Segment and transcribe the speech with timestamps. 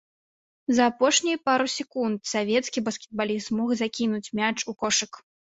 [0.77, 5.23] За апошнія пару секунд савецкі баскетбаліст змог закінуць мяч у кошык.